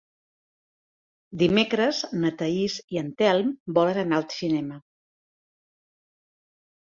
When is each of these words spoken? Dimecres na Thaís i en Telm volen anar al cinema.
Dimecres 1.41 1.99
na 2.23 2.31
Thaís 2.39 2.77
i 2.95 2.99
en 3.03 3.11
Telm 3.19 3.51
volen 3.79 3.99
anar 4.05 4.19
al 4.21 4.25
cinema. 4.37 4.79